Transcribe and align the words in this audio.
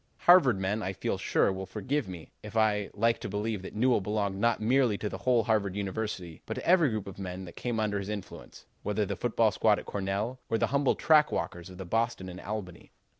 "Harvard 0.21 0.59
men, 0.59 0.81
I 0.81 0.93
feel 0.93 1.19
sure, 1.19 1.53
will 1.53 1.67
forgive 1.67 2.07
me 2.07 2.31
if 2.41 2.57
I 2.57 2.89
like 2.95 3.19
to 3.19 3.29
believe 3.29 3.61
that 3.61 3.75
Newell 3.75 4.01
belonged 4.01 4.39
not 4.39 4.59
merely 4.59 4.97
to 4.97 5.09
the 5.09 5.19
whole 5.19 5.43
Harvard 5.43 5.75
University, 5.75 6.41
but 6.47 6.55
to 6.55 6.67
every 6.67 6.89
group 6.89 7.05
of 7.05 7.19
men 7.19 7.45
that 7.45 7.55
came 7.55 7.79
under 7.79 7.99
his 7.99 8.09
influence, 8.09 8.65
whether 8.81 9.05
the 9.05 9.15
football 9.15 9.51
squad 9.51 9.77
at 9.77 9.85
Cornell 9.85 10.39
or 10.49 10.57
the 10.57 10.65
humble 10.73 10.95
track 10.95 11.31
walkers 11.31 11.69
of 11.69 11.77
the 11.77 11.85
Boston 11.85 12.29
and 12.29 12.41
Albany. 12.41 12.89